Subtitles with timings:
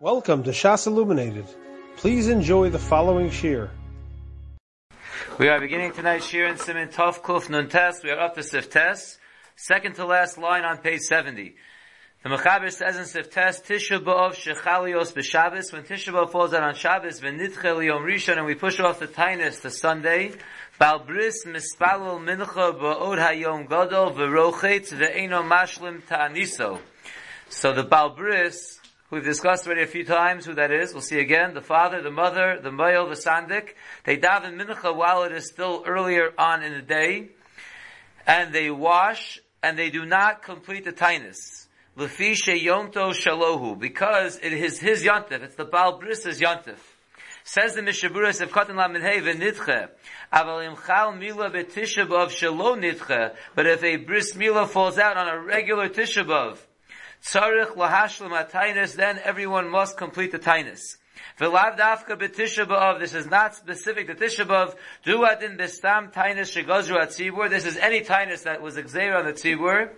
[0.00, 1.46] Welcome to Shas Illuminated.
[1.96, 3.68] Please enjoy the following shir.
[5.40, 7.68] We are beginning tonight's shir in Siman Tov Kuf Nun.
[8.04, 9.18] We are up to Sif Tes,
[9.56, 11.56] second to last line on page 70.
[12.22, 16.62] The Mechaber says in Sif Tes, Tisha B'Av Shechalios B'Shabbos, when Tisha B'Av falls out
[16.62, 20.30] on Shabbos, V'nitche Liyom Rishon, and we push off the Tainus to Sunday,
[20.78, 26.78] Bal Bris Mispalul Mincha Ba'od Hayom Gadol V'Rochetz V'Eino Mashlim Ta'aniso.
[27.48, 28.78] So the Bal Bris,
[29.10, 30.92] We've discussed already a few times who that is.
[30.92, 31.54] We'll see again.
[31.54, 33.70] The father, the mother, the male, the sandik.
[34.04, 37.28] They daven mincha while it is still earlier on in the day.
[38.26, 41.68] And they wash, and they do not complete the tainus.
[41.96, 43.78] Lefishe yonto shalohu.
[43.78, 45.42] Because it is his yontif.
[45.42, 46.76] It's the Baal Bris's yontif.
[47.44, 49.88] Says the Mishaburas of Katan Laminhei v'nitche.
[50.30, 53.34] Aval imchal mila b'tishabav shalo nitche.
[53.54, 56.58] But if a bris mila falls out on a regular tishabav,
[57.22, 60.96] Tzarich lahashlam atainus, then everyone must complete the tainus.
[61.38, 66.96] V'lav dafka b'tisha b'av, this is not specific to Tisha b'av, duadin b'stam tainus shegozru
[66.96, 69.90] atzibur, this is any tainus that was exer on the tzibur,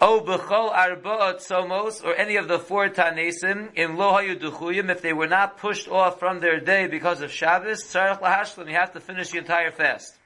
[0.00, 5.02] O b'chol arba'at somos, or any of the four tanesim, in lo hayu duchuyim, if
[5.02, 8.92] they were not pushed off from their day because of Shabbos, tzarich lahashlam, you have
[8.92, 10.17] to finish the entire fast.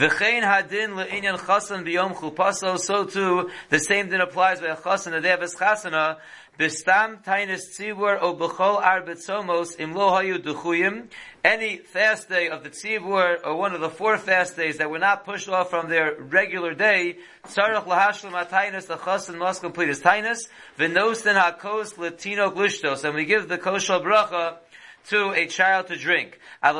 [0.00, 5.10] V'chein hadin le'inyan chasan b'yom chupaso, so too, the same din applies by a chasan,
[5.10, 6.16] the day of his chasana,
[6.58, 11.08] b'stam tainis tzibur o b'chol arbet somos im lo hayu duchuyim,
[11.44, 14.98] any fast day of the tzibur, or one of the four fast days that were
[14.98, 20.00] not pushed off from their regular day, tzarech lahashlam atainis, the chasan must complete his
[20.00, 20.48] tainis,
[20.78, 24.56] v'nosten hakos letino glishtos, and we give the koshal bracha,
[25.08, 26.38] to a child to drink.
[26.62, 26.76] But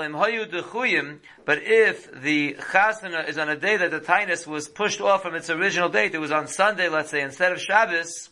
[1.63, 5.51] if the chasana is on a day that the tainus was pushed off from its
[5.51, 8.31] original date, it was on Sunday, let's say, instead of Shabbos,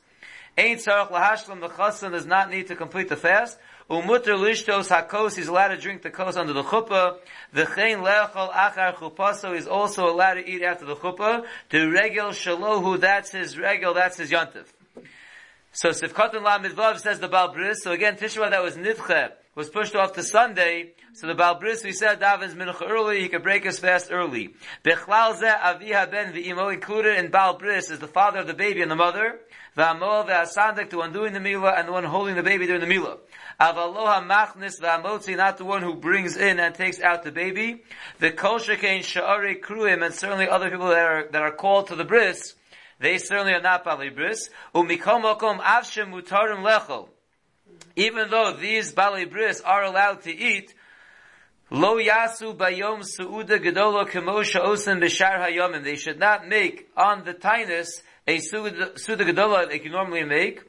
[0.59, 3.57] Ain't tzarech lahashlam, the chasan does not need to complete the fast.
[3.89, 7.17] Umutter lishtos hakos, he's allowed to drink the kos under the chuppah.
[7.55, 11.47] V'chein lechol achar chupaso, he's also allowed to eat after the chuppah.
[11.71, 14.67] To regel shalohu, that's his regel, that's his yontif.
[15.71, 19.69] So Sifkat and La Midvav says the Balbris, so again, Tishma that was Nidche, was
[19.69, 23.43] pushed off to Sunday, so the Baal Bris, we said, davens mincha early, he could
[23.43, 24.55] break his fast early.
[24.85, 28.91] Bechlal aviha ben v'imo, included in Baal Bris is the father of the baby and
[28.91, 29.41] the mother,
[29.77, 32.87] v'amol v'asandik, the one doing the milah, and the one holding the baby during the
[32.87, 33.19] milah.
[33.61, 37.83] Avaloha machnis v'amotzi, not the one who brings in and takes out the baby.
[38.21, 39.01] The kol shekein
[39.61, 42.55] kruim, and certainly other people that are, that are called to the bris,
[43.01, 44.51] they certainly are not Bali Bris.
[44.73, 47.09] Umikom okom avshem mutarim lechol
[47.97, 50.75] even though these Bali Bris are allowed to eat,
[51.71, 55.85] Lo yasu bayom suuda gedolo kemosha osen b'shar hayomim.
[55.85, 60.63] They should not make on the tinus a suuda gedola they can normally make.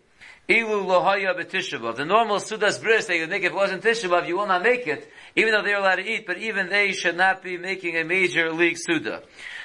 [0.49, 1.95] Ilu lohaya b'tishabav.
[1.95, 4.87] The normal sudas bris they would make if it wasn't tishabav, you will not make
[4.87, 8.03] it, even though they're allowed to eat, but even they should not be making a
[8.03, 9.21] major league suda.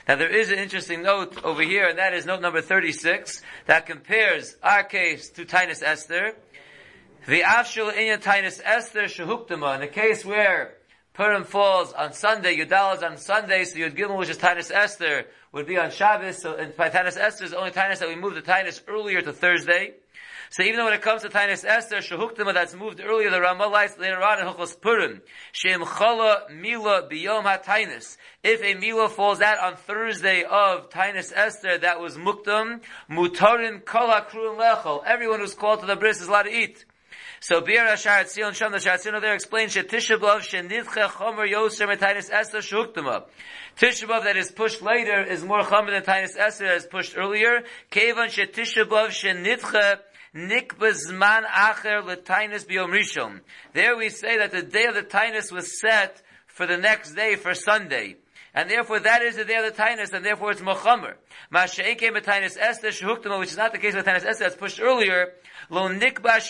[0.07, 3.87] Now there is an interesting note over here, and that is note number 36, that
[3.87, 6.37] compares our case to Tinus Esther,
[7.27, 10.75] the Afshul Inyan Tainus Esther Shehuktama, in the case where
[11.15, 15.25] Purim falls on Sunday, Yudal is on Sunday, so Yud Gimel, which is Tainus Esther,
[15.53, 18.35] would be on Shabbos, so in Tainus Esther is the only Tainus that we move
[18.35, 19.95] the Tainus earlier to Thursday.
[20.51, 23.69] So even though when it comes to Tainus Esther, Shehuktama, that's moved earlier, the Ramah
[23.69, 28.19] lights later on in Hilchos Purim, Shem Chala Mila Biyom HaTainus.
[28.43, 34.27] If a Mila falls out on Thursday of Tainus Esther, that was Muktam, Mutarin Kala
[34.29, 35.03] Kruim Lechol.
[35.07, 36.85] Everyone who's called to the bris is allowed to eat.
[37.47, 42.31] So Bir Ashar Tzion Sham the Shatzino there explains Shetisha B'Av Shenidche Chomer Yoser Metainis
[42.33, 43.25] Esther Shuktama.
[43.79, 47.19] Tisha B'Av that is pushed later is more Chomer than Tainis Esther that is pushed
[47.19, 47.63] earlier.
[47.91, 49.99] Kevan Shetisha B'Av Shenidche
[50.35, 53.41] Nikba Zman Acher L'Tainis B'Yom Rishon.
[53.75, 57.37] There we say that the day of the Tainis was set for the next day,
[57.37, 58.17] for Sunday
[58.55, 61.15] and therefore that is the day of the Tainus, and therefore it's Mochamer.
[61.53, 64.57] Masha'en came with Tainus Esther, Shehuktama, which is not the case with Tainus Esther, that's
[64.57, 65.33] pushed earlier,
[65.71, 66.41] Lo Nikba.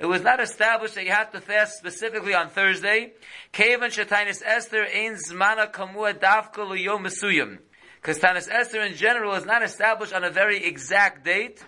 [0.00, 3.12] It was not established that you have to fast specifically on Thursday.
[3.52, 7.58] Kevan Shetainus Esther Ein Zmana Kamua Dafka L'Yom Mesuyim.
[7.96, 11.64] Because Tainus Esther in general is not established on a very exact date.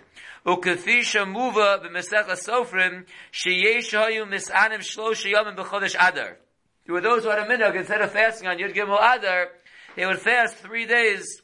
[0.46, 6.38] Ukafi Shamuva B'Mesecha Sofrim Sheyesh Hayu Misanim Shlosh Yomim B'Chodesh Adar.
[6.90, 9.50] There were those who had a minhag, instead of fasting on Yud Gimel Adar,
[9.94, 11.40] they would fast three days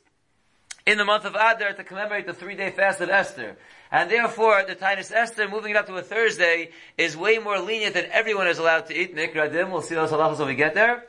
[0.85, 3.57] in the month of Adar to commemorate the three-day fast of Esther.
[3.93, 7.95] And therefore, the Tainus Esther, moving it up to a Thursday, is way more lenient
[7.95, 9.15] than everyone is allowed to eat.
[9.15, 11.05] Nikradim, we'll see those halachas when we get there.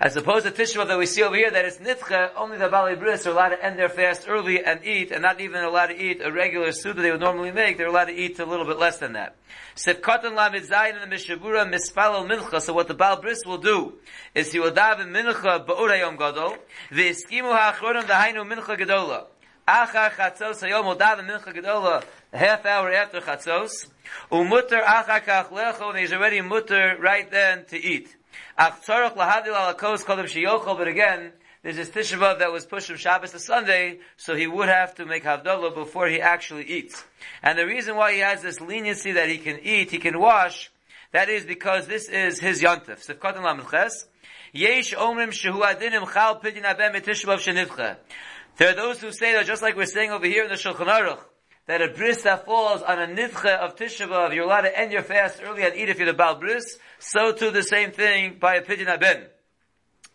[0.00, 2.94] As opposed to Tisha that we see over here, that it's nitcha, only the Bali
[2.94, 6.00] Bris are allowed to end their fast early and eat, and not even allowed to
[6.00, 8.78] eat a regular Suda they would normally make, they're allowed to eat a little bit
[8.78, 9.34] less than that.
[9.74, 13.58] Sifkatan Lamid Zayin and the Mishnah Berurah Mispalal Mincha, so what the Bal Bris will
[13.58, 13.94] do,
[14.36, 16.56] is he will daven Mincha Ba'ura Yom Gadol,
[16.92, 19.24] V'eskimu ha'achronim dahainu Mincha Gadola.
[19.66, 23.88] Achar Chatzos Hayom will daven Mincha Gadola, a half hour after Chatzos,
[24.30, 28.14] Umutter Achar Kach Lecho, and he's already mutter right then to eat.
[28.56, 31.32] But again,
[31.62, 35.04] there's this Tisha that was pushed from Shabbos to Sunday, so he would have to
[35.04, 37.04] make Havdalah before he actually eats.
[37.42, 40.70] And the reason why he has this leniency that he can eat, he can wash,
[41.12, 43.02] that is because this is his yontif.
[47.38, 47.96] Shenivche.
[48.56, 50.86] There are those who say that just like we're saying over here in the Shulchan
[50.86, 51.20] Aruch,
[51.68, 55.02] that a bris that falls on a nidche of tishabav, you're allowed to end your
[55.02, 58.56] fast early and eat if you're the Baal bris, so too the same thing by
[58.56, 59.26] a pidyon aben.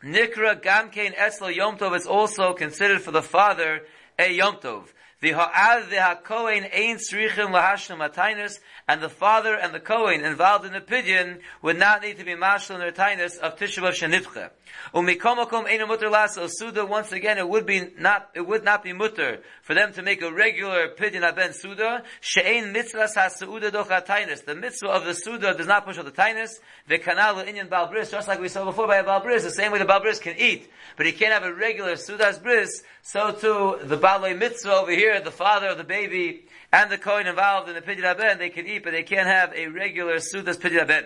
[0.03, 3.83] Nikra Gamkein Etzlo Yom Tov is also considered for the father
[4.17, 4.85] a Yom Tov.
[5.23, 8.59] The ha'ad the ha'kohen atainus,
[8.89, 12.33] and the father and the kohen involved in the pidyon would not need to be
[12.33, 14.49] mashal in their tainus of tishav shenitche.
[14.93, 16.85] Umikomakom ein mutter laso suda.
[16.85, 20.21] Once again, it would be not it would not be mutter for them to make
[20.21, 22.03] a regular pidyon aben suda.
[22.19, 24.43] She'ein mitzvahs ha'suda doch tainus.
[24.43, 26.49] The mitzvah of the suda does not push on the tainus.
[26.89, 29.79] The kanal inyan balbris, just like we saw before by a balbris, the same way
[29.79, 32.83] the balbris can eat, but he can't have a regular suda's bris.
[33.03, 37.27] So too the balei mitzvah over here the father of the baby and the coin
[37.27, 40.57] involved in the pidyon aben, they can eat, but they can't have a regular sudas
[40.57, 41.05] pidyon aben.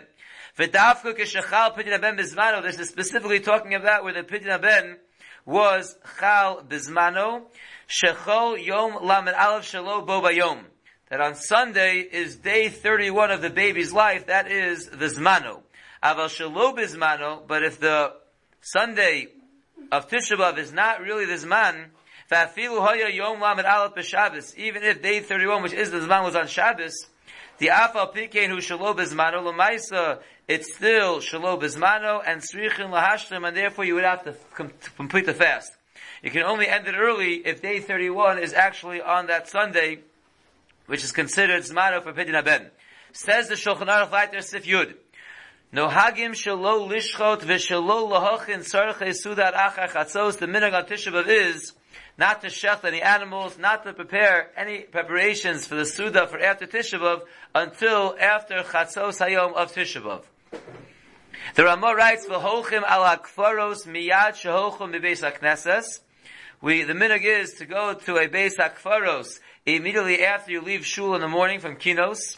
[0.57, 4.97] V'dafku k'shechal pidyon aben bizmano, this is specifically talking about where the pidyon aben
[5.45, 7.43] was chal bizmano,
[7.87, 10.63] shechol yom lamed aleph shelo bo bayom.
[11.09, 15.61] That on Sunday is day 31 of the baby's life, that is the zmano.
[16.03, 18.13] Aval shelo bizmano, but if the
[18.61, 19.29] Sunday
[19.91, 21.85] of Tisha B'Av is not really the zman,
[22.29, 22.43] Even
[24.83, 27.05] if day 31, which is the Zman, was on Shabbos,
[27.57, 33.55] the Afa Pikein who Shalo Bezmano Lamaisa, it's still Shalo Bezmano and Srichin Lahashlim, and
[33.55, 34.35] therefore you would have to
[34.97, 35.71] complete the fast.
[36.21, 39.99] You can only end it early if day 31 is actually on that Sunday,
[40.87, 42.67] which is considered Zmano for Pidin Aben.
[43.13, 44.95] Says the Shulchan Aruch Leiter Sif Yud.
[45.71, 50.37] No hagim shalo lishchot v'shalo lahachin sarche sudat achar chatzos.
[50.37, 51.73] The minhag on Tisha is
[52.17, 56.65] not to shech any animals, not to prepare any preparations for the Suda for after
[56.65, 57.21] Tisha
[57.53, 60.21] until after Chatzos Hayom of Tisha
[61.55, 65.99] The Ramah writes, "V'holchim al hakfaros miyad sheholchim mibeis hakneses."
[66.59, 71.13] We the minhag is to go to a beis hakfaros immediately after you leave shul
[71.13, 72.37] in the morning from Kinos.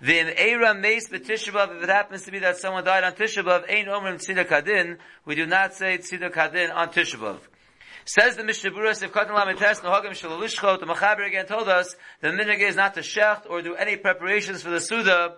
[0.00, 3.86] Then Eira Mace B'Tishabav, if it happens to be that someone died on Tishabav, Ein
[3.86, 7.38] Omrim Tzidak Kadin, we do not say Tzidak Kadin on Tishabav.
[8.08, 12.28] Says the Mishnah Berurah, if Katan Lamites Nohagim Shalalishchot, the Machaber again told us the
[12.28, 15.34] minhag is not to shecht or do any preparations for the Suda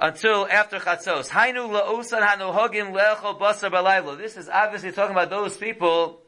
[0.00, 1.28] until after Chatzos.
[1.28, 4.18] Hainu la'osan hanohagim le'echol basar balaylo.
[4.18, 6.20] This is obviously talking about those people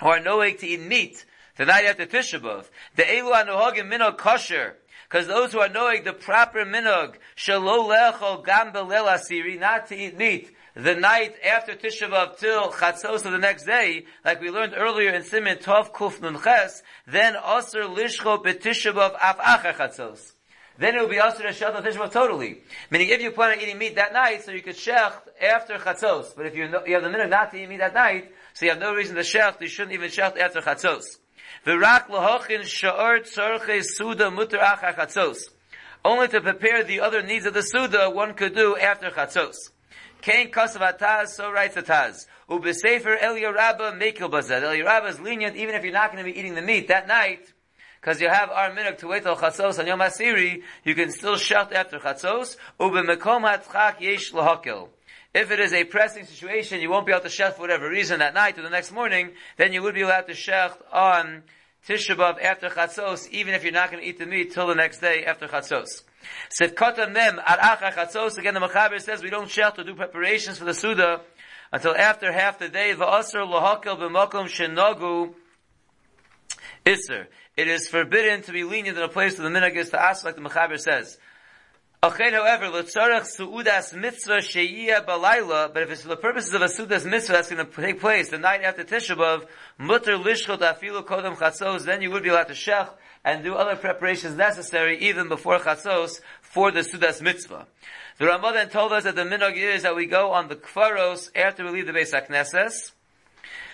[0.00, 1.26] who are knowing to eat meat
[1.58, 2.64] the night after Tisha B'Av.
[2.96, 4.74] The elu hanohagim minog kosher.
[5.08, 10.18] Because those who are knowing the proper minog, shalo le'echol gam asiri, not to eat
[10.18, 14.74] meat, the night after Tisha B'Av till Chatzos of the next day, like we learned
[14.76, 20.32] earlier in Simin Tov Kuf Nun Ches, then Aser Lishcho B'Tisha B'Av Af Acher Chatzos.
[20.78, 22.62] Then it will be Aser Shech Tisha B'Av totally.
[22.90, 26.34] Meaning if you plan on eating meat that night, so you could Shech after Chatzos.
[26.34, 28.70] But if you, you have the minute not to eat meat that night, so you
[28.70, 31.04] have no reason to Shech, you shouldn't even Shech after Chatzos.
[31.66, 35.38] V'rak lahochin sha'ar tzorche suda mutter acher chatzos.
[36.04, 39.54] Only to prepare the other needs of the suda, one could do after chatzos.
[40.22, 42.26] Kain Kosav Ataz, so writes Ataz.
[42.48, 44.62] Ubesefer Elia Rabba Mekil Bazad.
[44.62, 47.08] Elia Rabba is lenient even if you're not going to be eating the meat that
[47.08, 47.52] night.
[48.00, 51.36] Because you have our minhag to wait till chatzos on Yom Asiri, you can still
[51.36, 52.56] shut after chatzos.
[52.78, 54.88] Ubemekom hatchak yesh lahakil.
[55.34, 58.20] If it is a pressing situation, you won't be able to shech for whatever reason
[58.20, 61.42] that night or the next morning, then you would be allowed to shech on
[61.88, 64.74] Tisha B'Av after chatzos, even if you're not going to eat the meat till the
[64.74, 66.02] next day after chatzos.
[66.60, 68.38] Sivkota mem ar acha chatzos.
[68.38, 71.22] Again, the Mechaber says we don't shech to do preparations for the Suda
[71.72, 72.94] until after half the day.
[72.94, 75.34] Va'asr lahakel b'makom shenagu
[76.86, 77.26] iser.
[77.56, 80.24] It is forbidden to be lenient in a place where the minhag is to ask,
[80.24, 81.18] like the Mechaber says.
[82.04, 86.64] Achen, however, letzarech suudas mitzvah sheiyah balayla, but if it's for the purposes of a
[86.64, 89.46] suudas mitzvah that's going to take place the night after Tisha B'Av,
[89.78, 92.90] mutter lishchot afilu kodem chatzos, then you would be allowed to shech
[93.24, 97.68] and do other preparations necessary even before chatzos for the suudas mitzvah.
[98.18, 101.30] The Ramah then told us that the minog is that we go on the kfaros
[101.36, 102.90] after we leave the Beis HaKnesses.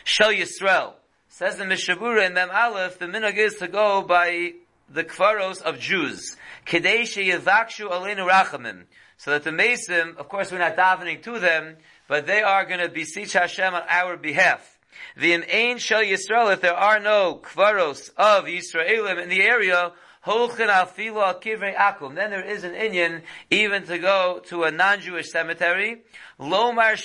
[0.04, 0.92] Shel Yisrael.
[1.30, 4.52] Says the Mishnah Berurah in Mem Aleph, the minog is to go by
[4.90, 6.37] the kfaros of Jews.
[6.66, 8.85] Kedei sheyivakshu aleinu rachamim.
[9.16, 11.76] So that the Mason, of course we're not davening to them,
[12.07, 14.78] but they are going to beseech Hashem on our behalf.
[15.16, 19.92] The Ein Shel Yisrael, if there are no kvaros of Yisraelim in the area,
[20.26, 22.14] akum.
[22.14, 26.02] Then there is an Inyan even to go to a non-Jewish cemetery.
[26.38, 26.97] Lomar.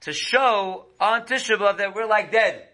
[0.00, 2.68] To show on Tisha B'Av that we're like dead.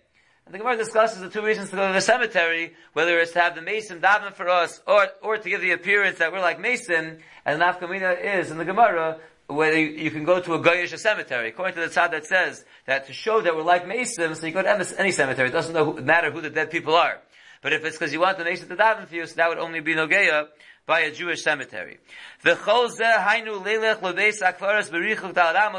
[0.51, 3.41] And the Gemara discusses the two reasons to go to the cemetery, whether it's to
[3.41, 6.59] have the mason daven for us, or, or to give the appearance that we're like
[6.59, 10.99] mason, and nafkamina is in the Gemara, whether you, you, can go to a Goyish
[10.99, 11.51] cemetery.
[11.51, 14.53] According to the tzad that says that to show that we're like Mason, so you
[14.53, 15.51] go to any cemetery.
[15.51, 17.21] It doesn't know who, matter who the dead people are.
[17.63, 19.59] But if it's because you want the Mason to daven for you, so that would
[19.59, 20.49] only be Nogeya
[20.85, 21.99] by a Jewish cemetery.
[22.43, 22.57] The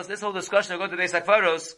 [0.07, 1.73] This whole discussion of going to Beis Akvaros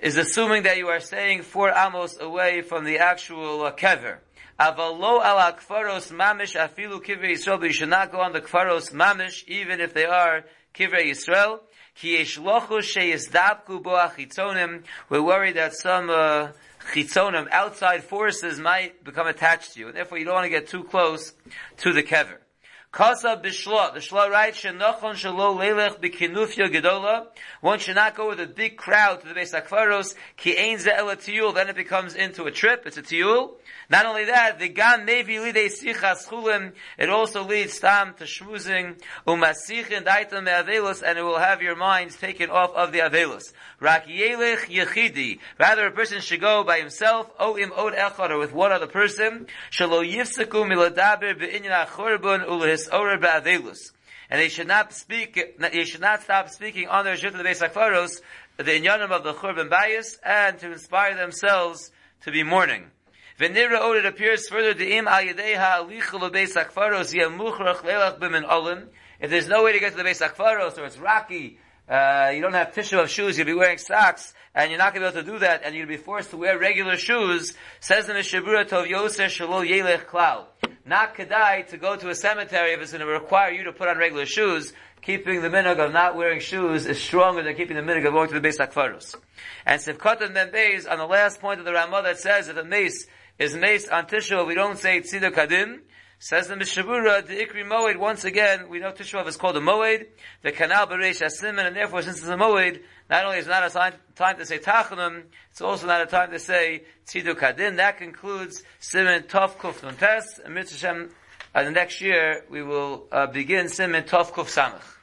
[0.00, 4.18] is assuming that you are staying four amos away from the actual uh, kever.
[4.58, 8.92] Avalo al kfaros mamish afilu kivrei Yisrael, but you should not go on the kfaros
[8.92, 11.60] mamish, even if they are kivrei Yisrael.
[11.94, 14.84] Ki yeshlochu sheyizdabku bo achitzonim.
[15.08, 16.48] We're worried that some uh,
[16.92, 20.68] chitzonim, outside forces, might become attached to you, and therefore you don't want to get
[20.68, 21.32] too close
[21.78, 22.38] to the kever.
[22.98, 23.94] Kasa bishla.
[23.94, 27.28] The shla writes, bikinufya gedola.
[27.60, 30.16] One should not go with a big crowd to the Beis HaKvaros.
[30.36, 31.54] Ki ein ze tiyul.
[31.54, 32.86] Then it becomes into a trip.
[32.86, 33.52] It's a tiyul.
[33.88, 36.72] Not only that, the gan nevi lidei sichas chulim.
[36.98, 39.00] It also leads tam to shmuzing.
[39.28, 41.00] Umasichin daitam me'avelos.
[41.00, 43.52] And it will have your minds taken off of the avelos.
[43.78, 45.38] Rak yelech yechidi.
[45.56, 47.30] Rather a person should go by himself.
[47.38, 48.30] O im od echad.
[48.30, 49.46] Or with one other person.
[49.70, 52.87] Miladaber achorbun ulehis
[54.30, 57.44] and they should not speak, they should not stop speaking on their shit of the
[57.44, 58.20] Beis HaKfaros,
[58.56, 61.90] the inyanim of the Churban Bayis, and to inspire themselves
[62.22, 62.90] to be mourning.
[63.38, 68.88] Venira it appears further, the im al yedei ha'alichul Beis HaKfaros, yemuchrach leilach b'min olim.
[69.20, 72.42] If there's no way to get to the Beis HaKfaros, or it's rocky, uh, you
[72.42, 75.18] don't have tissue of shoes, you'll be wearing socks, and you're not going to be
[75.18, 78.14] able to do that, and you'll be forced to wear regular shoes, says in the
[78.14, 80.44] Mishnah Berurah Tov Yosef Shalol Yelech Klau.
[80.88, 83.88] Not kedai to go to a cemetery if it's going to require you to put
[83.88, 84.72] on regular shoes.
[85.02, 88.28] Keeping the minhag of not wearing shoes is stronger than keeping the minhag of going
[88.30, 89.14] to the Beis HaKfaros.
[89.66, 92.64] And Sivkot Ben Beis, on the last point of the Ramah that says if a
[92.64, 93.06] mace
[93.38, 95.80] is maced on Tishua, we don't say Tzidah Kadim,
[96.20, 99.60] Says the Mishnah Berurah, the Ikri Moed, once again, we know Tishvav is called a
[99.60, 100.08] Moed,
[100.42, 103.62] the Canal Beresh Asimin, and therefore since it's a Moed, not only is it not
[103.64, 105.22] a time to say Tachanim,
[105.52, 107.76] it's also not a time to say Tzidu Kadin.
[107.76, 111.08] That concludes Simen Tov Kuf Nun Tes, and Mitzvah
[111.54, 114.96] uh, the next year we will uh, begin Simen Tov Kuf Samach.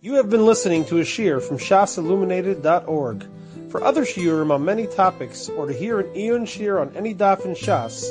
[0.00, 3.26] You have been listening to a shear from shasilluminated.org.
[3.70, 7.44] For other shiurim on many topics, or to hear an Eon shear on any daf
[7.44, 8.10] in Shas,